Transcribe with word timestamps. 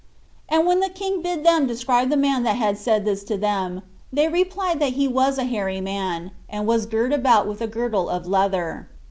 And 0.49 0.65
when 0.65 0.79
the 0.79 0.89
king 0.89 1.21
bid 1.21 1.43
them 1.45 1.67
describe 1.67 2.09
the 2.09 2.17
man 2.17 2.41
that 2.41 2.75
said 2.79 3.05
this 3.05 3.23
to 3.25 3.37
them, 3.37 3.83
they 4.11 4.27
replied 4.27 4.79
that 4.79 4.93
he 4.93 5.07
was 5.07 5.37
a 5.37 5.43
hairy 5.43 5.79
man, 5.79 6.31
and 6.49 6.65
was 6.65 6.87
girt 6.87 7.13
about 7.13 7.47
with 7.47 7.61
a 7.61 7.67
girdle 7.67 8.09
of 8.09 8.25
leather. 8.25 8.89